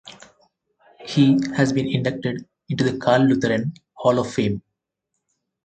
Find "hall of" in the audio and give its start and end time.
3.93-4.33